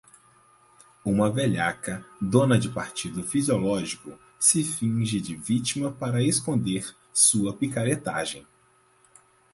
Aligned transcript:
Uma 1.05 1.29
velhaca, 1.29 2.03
dona 2.19 2.57
de 2.57 2.67
partido 2.69 3.21
fisiológico, 3.21 4.17
se 4.39 4.63
finge 4.63 5.21
de 5.21 5.35
vítima 5.35 5.91
para 5.91 6.23
esconder 6.23 6.91
sua 7.13 7.53
picaretagem 7.55 8.43